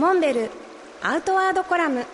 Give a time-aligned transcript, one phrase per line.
[0.00, 0.50] モンベル
[1.02, 2.06] アウトワードコラム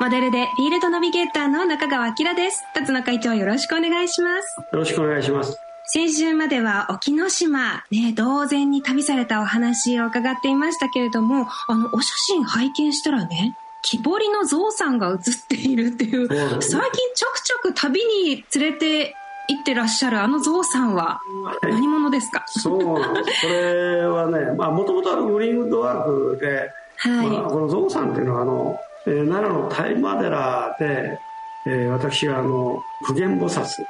[0.00, 2.64] モデルでフィールドナビゲーターの中川明です。
[2.72, 4.56] 辰野会長よろしくお願いします。
[4.72, 5.58] よろしくお願いします。
[5.88, 16.70] 先週までは沖ノ島、ね、同然に旅されたお話を伺っていましたけれども、あの、お写真拝見したらね、木彫りのゾウさんが写っているっていう、最近
[17.14, 19.14] ちょくちょく旅に連れて
[19.48, 21.20] 行ってらっしゃるあのゾウさんは
[21.62, 22.44] はい何者ですか？
[22.46, 23.46] そうなんです。
[23.46, 27.28] これはね、 まあ、もともとあのグリーンウッドワークで、はい。
[27.28, 31.18] まあ、このゾウさんっていうのは、あの、えー奈良の大麻寺で、
[31.66, 33.84] えー私があの、普賢菩薩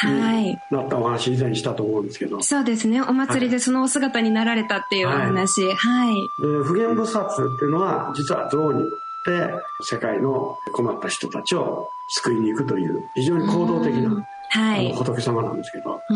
[0.00, 0.44] はい。
[0.44, 3.00] になったお話以前にしたと思うんですけど、そうですね。
[3.02, 5.62] お祭りでそのお姿になられたっていうお話。
[5.74, 6.14] はい。
[6.14, 14.92] で普賢菩薩っていうのは、実は象に乗って、世界の困った人たちを救いに行くという、非常に行動的な、はい。
[14.92, 16.14] 仏様なんですけど、そ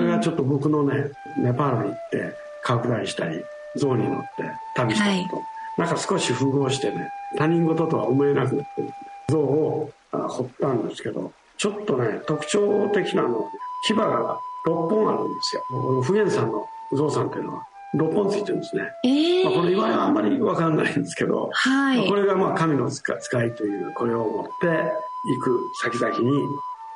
[0.00, 3.42] れがちょっと僕のねネパールに行って拡大したり
[3.76, 4.26] 象に乗って
[4.74, 5.42] 旅したこ
[5.76, 8.82] と、なんか少し符合してね他人事とは思えなくなって
[9.28, 13.50] 象をあ彫ったんですけどちょっとね特徴的なのは
[13.86, 15.62] 牙が6本あるんですよ。
[16.02, 21.98] 普賢さんの象さんっていうのは6本ついてるんですね、ええまあ、この岩はあんまり分かんないんですけど、はい。
[21.98, 22.14] まあこ。
[22.16, 26.42] れがまあ神の使使いというこれを持って行く先々に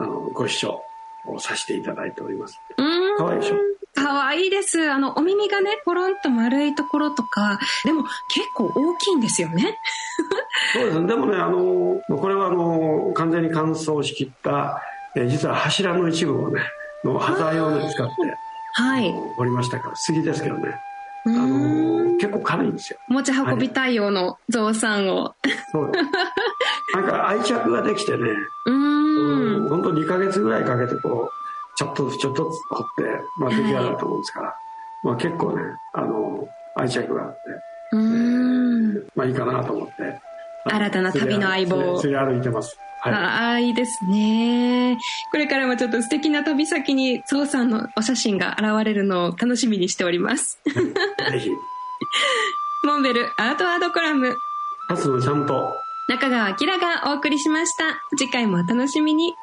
[0.01, 0.83] あのご一緒
[1.27, 3.17] をさせていただいておりますうーん。
[3.19, 3.57] 可愛いでしょ？
[3.93, 4.91] かわいいです。
[4.91, 9.77] あの、お耳がね、ポロンと丸いところとか、でも結構大きいんですよね。
[10.73, 11.07] そうですね。
[11.09, 14.81] でもね、あの、これはあの、完全に乾燥しきった、
[15.17, 16.63] えー実は柱の一部をね、
[17.05, 18.13] の端材をね、使って、
[18.75, 19.09] はい。
[19.09, 20.81] あの彫りましたから、杉ですけどね。
[21.27, 22.17] うあの。
[22.17, 22.99] 結構軽いんですよ。
[23.09, 25.35] 持ち運び対応のゾウさんを。
[25.73, 26.97] そうです。
[26.97, 28.31] なんか愛着ができてね、
[28.67, 29.00] うーん。
[29.71, 33.03] 本当2ヶ月ぐらいかけてこう、ちょっとずつちょっとずつ彫って、
[33.39, 34.55] まあ出来上がると思うんですから、
[35.03, 35.63] まあ結構ね、
[35.95, 37.39] あの、愛着があって、
[37.93, 38.95] うーん。
[39.15, 40.21] まあいいかなと思って。
[40.65, 42.77] 新たな旅の相棒連れ連れ歩いてます。
[43.01, 43.15] はい。
[43.15, 44.99] ああ、いいですね。
[45.31, 50.61] これからもちょっと素敵な旅先にゾウさんのお写真が現れるのを楽しみにしております。
[50.65, 50.73] ぜ
[51.39, 51.51] ひ、
[52.85, 54.37] モンベルアートワードコラム、
[54.89, 55.73] 初のちゃんと、
[56.09, 58.03] 中川明がお送りしました。
[58.19, 59.35] 次回もお楽しみに。